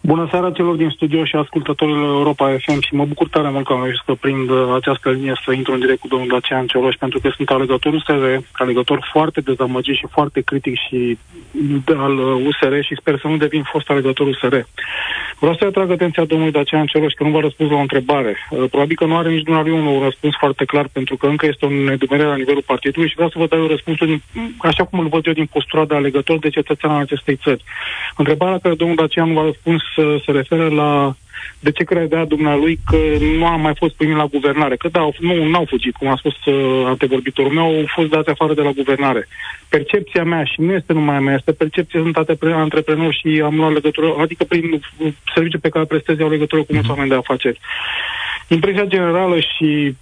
[0.06, 3.74] Bună seara celor din studio și ascultătorilor Europa FM și mă bucur tare mult că
[3.74, 6.96] am reușit să prind uh, această linie să intru în direct cu domnul Dacian Cioloș
[6.96, 11.18] pentru că sunt alegător USR, alegător foarte dezamăgit și foarte critic și
[11.98, 14.56] al USR uh, și sper să nu devin fost alegător USR.
[15.40, 18.34] Vreau să atrag atenția domnului Dacian Cioloș că nu v-a răspuns la o întrebare.
[18.50, 21.66] Uh, probabil că nu are nici dumneavoastră un răspuns foarte clar pentru că încă este
[21.66, 24.22] o nedumerere la nivelul partidului și vreau să vă dau răspunsul din,
[24.58, 27.64] așa cum îl văd eu din postura de alegător de cetățean al acestei țări.
[28.18, 29.82] Întrebarea care domnul Dacian nu v-a răspuns
[30.26, 31.16] se referă la
[31.60, 32.98] de ce credea dumnealui că
[33.38, 34.76] nu a mai fost primit la guvernare.
[34.76, 38.54] Că da, nu au fugit, cum a spus uh, antevorbitorul meu, au fost dați afară
[38.54, 39.28] de la guvernare.
[39.70, 43.74] Percepția mea, și nu este numai a mea, este percepția, sunt antreprenori și am luat
[43.74, 44.82] legătură, adică prin
[45.34, 46.96] serviciul pe care prestez au legătură cu mulți mhm.
[46.96, 47.60] oameni de afaceri.
[48.48, 49.96] Impresia generală și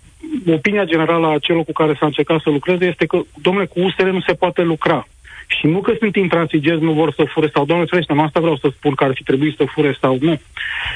[0.48, 4.04] opinia generală a celor cu care s-a încercat să lucreze este că, domnule, cu USR
[4.04, 5.08] nu se poate lucra.
[5.58, 8.56] Și nu că sunt intransigenți, nu vor să fure sau, doamne ferește, nu asta vreau
[8.56, 10.40] să spun că ar fi trebuit să fure sau nu.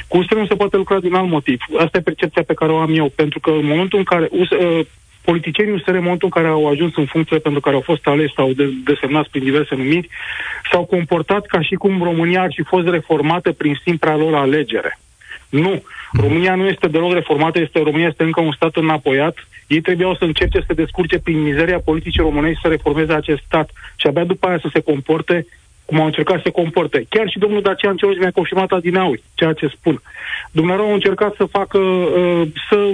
[0.08, 1.60] Cu USR nu se poate lucra din alt motiv.
[1.78, 4.54] Asta e percepția pe care o am eu, pentru că în momentul în care USR,
[4.54, 4.86] uh,
[5.26, 8.34] politicienii USR, în momentul în care au ajuns în funcție pentru care au fost aleși
[8.34, 10.10] sau de, desemnați prin diverse numiri,
[10.72, 15.00] s-au comportat ca și cum România ar fi fost reformată prin simpla lor alegere.
[15.62, 15.84] Nu.
[16.12, 19.48] România nu este deloc reformată, este, România este încă un stat înapoiat.
[19.68, 23.70] Ei trebuiau să încerce să se descurce prin mizeria politicii românești să reformeze acest stat
[23.96, 25.46] și abia după aia să se comporte
[25.86, 27.06] cum au încercat să se comporte.
[27.10, 30.02] Chiar și domnul Dacian Cioloș mi-a confirmat adinaui ceea ce spun.
[30.52, 32.92] Dumnezeu au încercat să facă, uh, să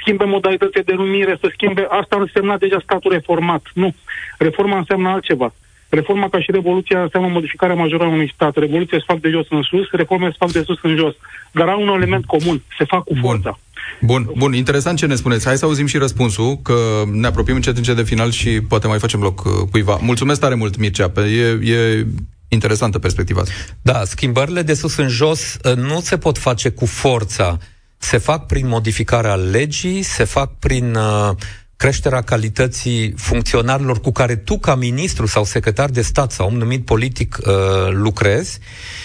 [0.00, 3.62] schimbe modalitățile de numire, să schimbe, asta însemna deja statul reformat.
[3.74, 3.94] Nu.
[4.38, 5.54] Reforma înseamnă altceva.
[5.88, 8.56] Reforma ca și revoluția înseamnă modificarea majoră a unui stat.
[8.56, 11.14] Revoluția se fac de jos în sus, reforme se fac de sus în jos.
[11.52, 13.58] Dar au un element comun, se fac cu forța.
[14.00, 14.24] Bun.
[14.24, 15.46] Bun, bun, interesant ce ne spuneți.
[15.46, 18.98] Hai să auzim și răspunsul, că ne apropiem încet încet de final și poate mai
[18.98, 19.98] facem loc uh, cuiva.
[20.02, 21.12] Mulțumesc tare mult, Mircea.
[21.16, 22.06] E, e
[22.48, 23.52] interesantă perspectiva asta.
[23.82, 27.58] Da, schimbările de sus în jos uh, nu se pot face cu forța.
[27.98, 31.30] Se fac prin modificarea legii, se fac prin uh,
[31.76, 36.84] creșterea calității funcționarilor cu care tu, ca ministru sau secretar de stat sau om numit
[36.84, 37.54] politic, uh,
[37.90, 38.58] lucrezi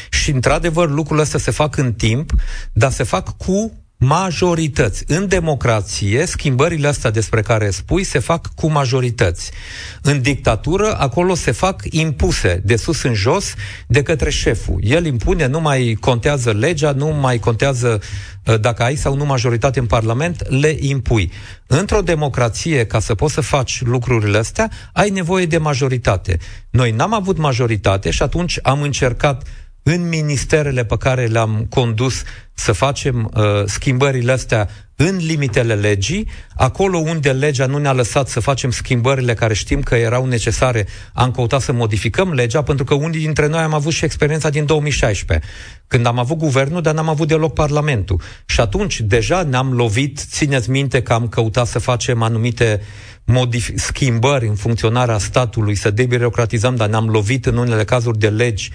[0.09, 2.31] și, într-adevăr, lucrurile astea se fac în timp,
[2.73, 3.71] dar se fac cu
[4.03, 5.03] majorități.
[5.07, 9.51] În democrație, schimbările astea despre care spui se fac cu majorități.
[10.01, 13.53] În dictatură, acolo se fac impuse, de sus în jos,
[13.87, 14.79] de către șeful.
[14.83, 18.01] El impune, nu mai contează legea, nu mai contează
[18.45, 21.31] uh, dacă ai sau nu majoritate în Parlament, le impui.
[21.67, 26.37] Într-o democrație, ca să poți să faci lucrurile astea, ai nevoie de majoritate.
[26.69, 29.47] Noi n-am avut majoritate și atunci am încercat
[29.83, 32.23] în ministerele pe care le-am condus
[32.61, 38.39] să facem uh, schimbările astea în limitele legii, acolo unde legea nu ne-a lăsat să
[38.39, 43.19] facem schimbările care știm că erau necesare, am căutat să modificăm legea, pentru că unii
[43.19, 45.47] dintre noi am avut și experiența din 2016,
[45.87, 48.21] când am avut guvernul, dar n-am avut deloc parlamentul.
[48.45, 52.81] Și atunci deja ne-am lovit, țineți minte că am căutat să facem anumite
[53.23, 58.71] modific- schimbări în funcționarea statului, să debirocratizăm, dar ne-am lovit în unele cazuri de legi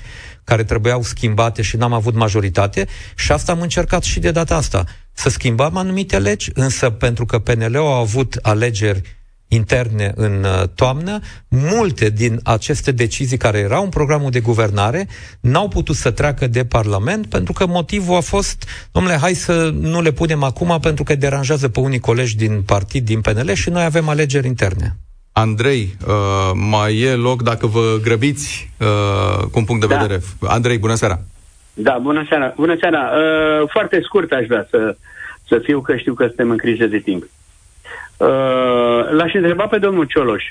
[0.46, 4.84] care trebuiau schimbate și n-am avut majoritate și asta am încercat și de data asta.
[5.12, 9.02] Să schimbăm anumite legi, însă pentru că PNL-ul a avut alegeri
[9.48, 15.08] interne în uh, toamnă, multe din aceste decizii care erau în programul de guvernare
[15.40, 20.02] n-au putut să treacă de Parlament pentru că motivul a fost, domnule, hai să nu
[20.02, 23.84] le punem acum pentru că deranjează pe unii colegi din partid, din PNL și noi
[23.84, 24.96] avem alegeri interne.
[25.38, 29.96] Andrei, uh, mai e loc dacă vă grăbiți uh, cu un punct de da.
[29.96, 30.20] vedere.
[30.40, 31.18] Andrei, bună seara!
[31.74, 32.52] Da, bună seara!
[32.56, 33.10] Bună seara!
[33.16, 34.96] Uh, foarte scurt aș vrea să,
[35.48, 37.22] să fiu, că știu că suntem în criză de timp.
[37.22, 40.44] Uh, l-aș întreba pe domnul Cioloș.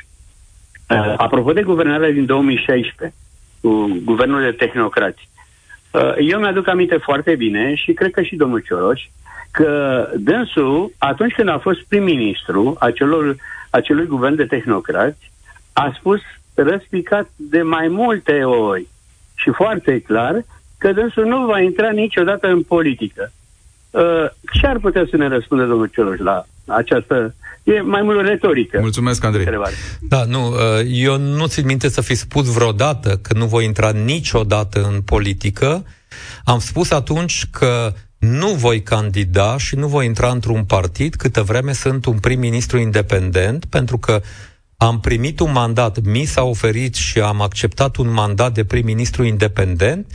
[0.89, 3.17] Uh, apropo de guvernarea din 2016,
[3.61, 5.29] cu guvernul de tehnocrați,
[5.91, 9.01] uh, eu mi-aduc aminte foarte bine și cred că și domnul Cioloș,
[9.51, 13.35] că dânsul, atunci când a fost prim-ministru acelor
[13.75, 15.31] acelui guvern de tehnocrați,
[15.73, 16.19] a spus
[16.53, 18.87] răspicat de mai multe ori
[19.35, 20.45] și foarte clar
[20.77, 23.31] că dânsul nu va intra niciodată în politică.
[23.89, 24.01] Uh,
[24.59, 27.35] ce ar putea să ne răspundă domnul Cioloș la această...
[27.63, 28.79] E mai mult retorică.
[28.79, 29.43] Mulțumesc, Andrei.
[29.43, 29.73] Întrebare.
[30.01, 33.91] Da, nu, uh, eu nu țin minte să fi spus vreodată că nu voi intra
[33.91, 35.85] niciodată în politică.
[36.43, 37.93] Am spus atunci că
[38.29, 43.65] nu voi candida și nu voi intra într-un partid câtă vreme sunt un prim-ministru independent,
[43.65, 44.21] pentru că
[44.77, 50.07] am primit un mandat, mi s-a oferit și am acceptat un mandat de prim-ministru independent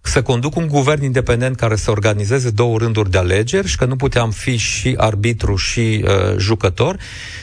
[0.00, 3.96] să conduc un guvern independent care să organizeze două rânduri de alegeri și că nu
[3.96, 6.96] puteam fi și arbitru și uh, jucător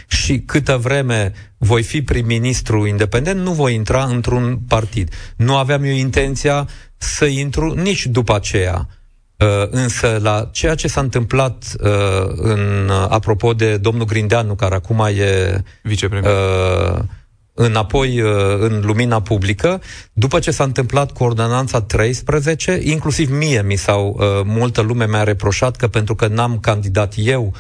[0.08, 5.14] și câtă vreme voi fi prim-ministru independent, nu voi intra într-un partid.
[5.36, 8.88] Nu aveam eu intenția să intru nici după aceea.
[9.38, 11.90] Uh, însă la ceea ce s-a întâmplat uh,
[12.36, 17.00] în, uh, apropo de domnul Grindeanu, care acum e vicepremier, uh,
[17.54, 19.82] înapoi uh, în lumina publică,
[20.14, 25.24] după ce s-a întâmplat cu ordonanța 13, inclusiv mie mi s-au, uh, multă lume mi-a
[25.24, 27.54] reproșat că pentru că n-am candidat eu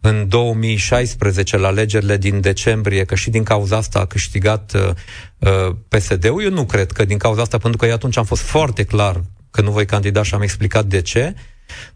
[0.00, 4.90] în 2016 la alegerile din decembrie, că și din cauza asta a câștigat uh,
[5.38, 8.42] uh PSD-ul, eu nu cred că din cauza asta, pentru că eu atunci am fost
[8.42, 9.22] foarte clar
[9.54, 11.34] că nu voi candida și am explicat de ce,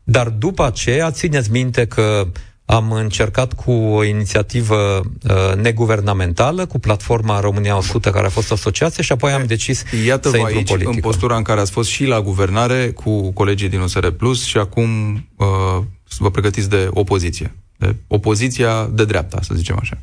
[0.03, 2.27] dar după aceea țineți minte că
[2.65, 9.03] am încercat cu o inițiativă uh, neguvernamentală, cu platforma România 100, care a fost asociație,
[9.03, 11.89] și apoi am decis Iată să intru aici, în, în postura în care ați fost
[11.89, 15.85] și la guvernare cu colegii din USR Plus și acum uh,
[16.19, 17.55] vă pregătiți de opoziție.
[17.77, 19.99] De opoziția de dreapta, să zicem așa.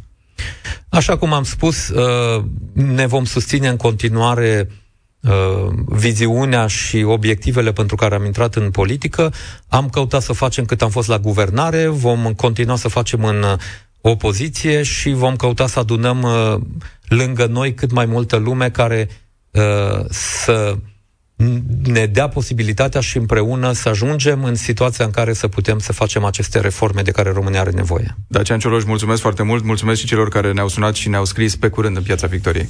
[0.90, 2.44] Așa cum am spus, uh,
[2.74, 4.76] ne vom susține în continuare uh,
[5.28, 9.34] uh, viziunea și obiectivele pentru care am intrat în politică.
[9.68, 13.54] Am căutat să facem cât am fost la guvernare, vom continua să facem în uh,
[14.02, 16.62] opoziție și vom căuta să adunăm uh,
[17.08, 19.10] lângă noi cât mai multă lume care
[19.52, 20.78] uh, să
[21.84, 26.24] ne dea posibilitatea și împreună să ajungem în situația în care să putem să facem
[26.24, 28.16] aceste reforme de care România are nevoie.
[28.28, 31.68] Dacian Cioloș, mulțumesc foarte mult, mulțumesc și celor care ne-au sunat și ne-au scris pe
[31.68, 32.70] curând în Piața Victoriei.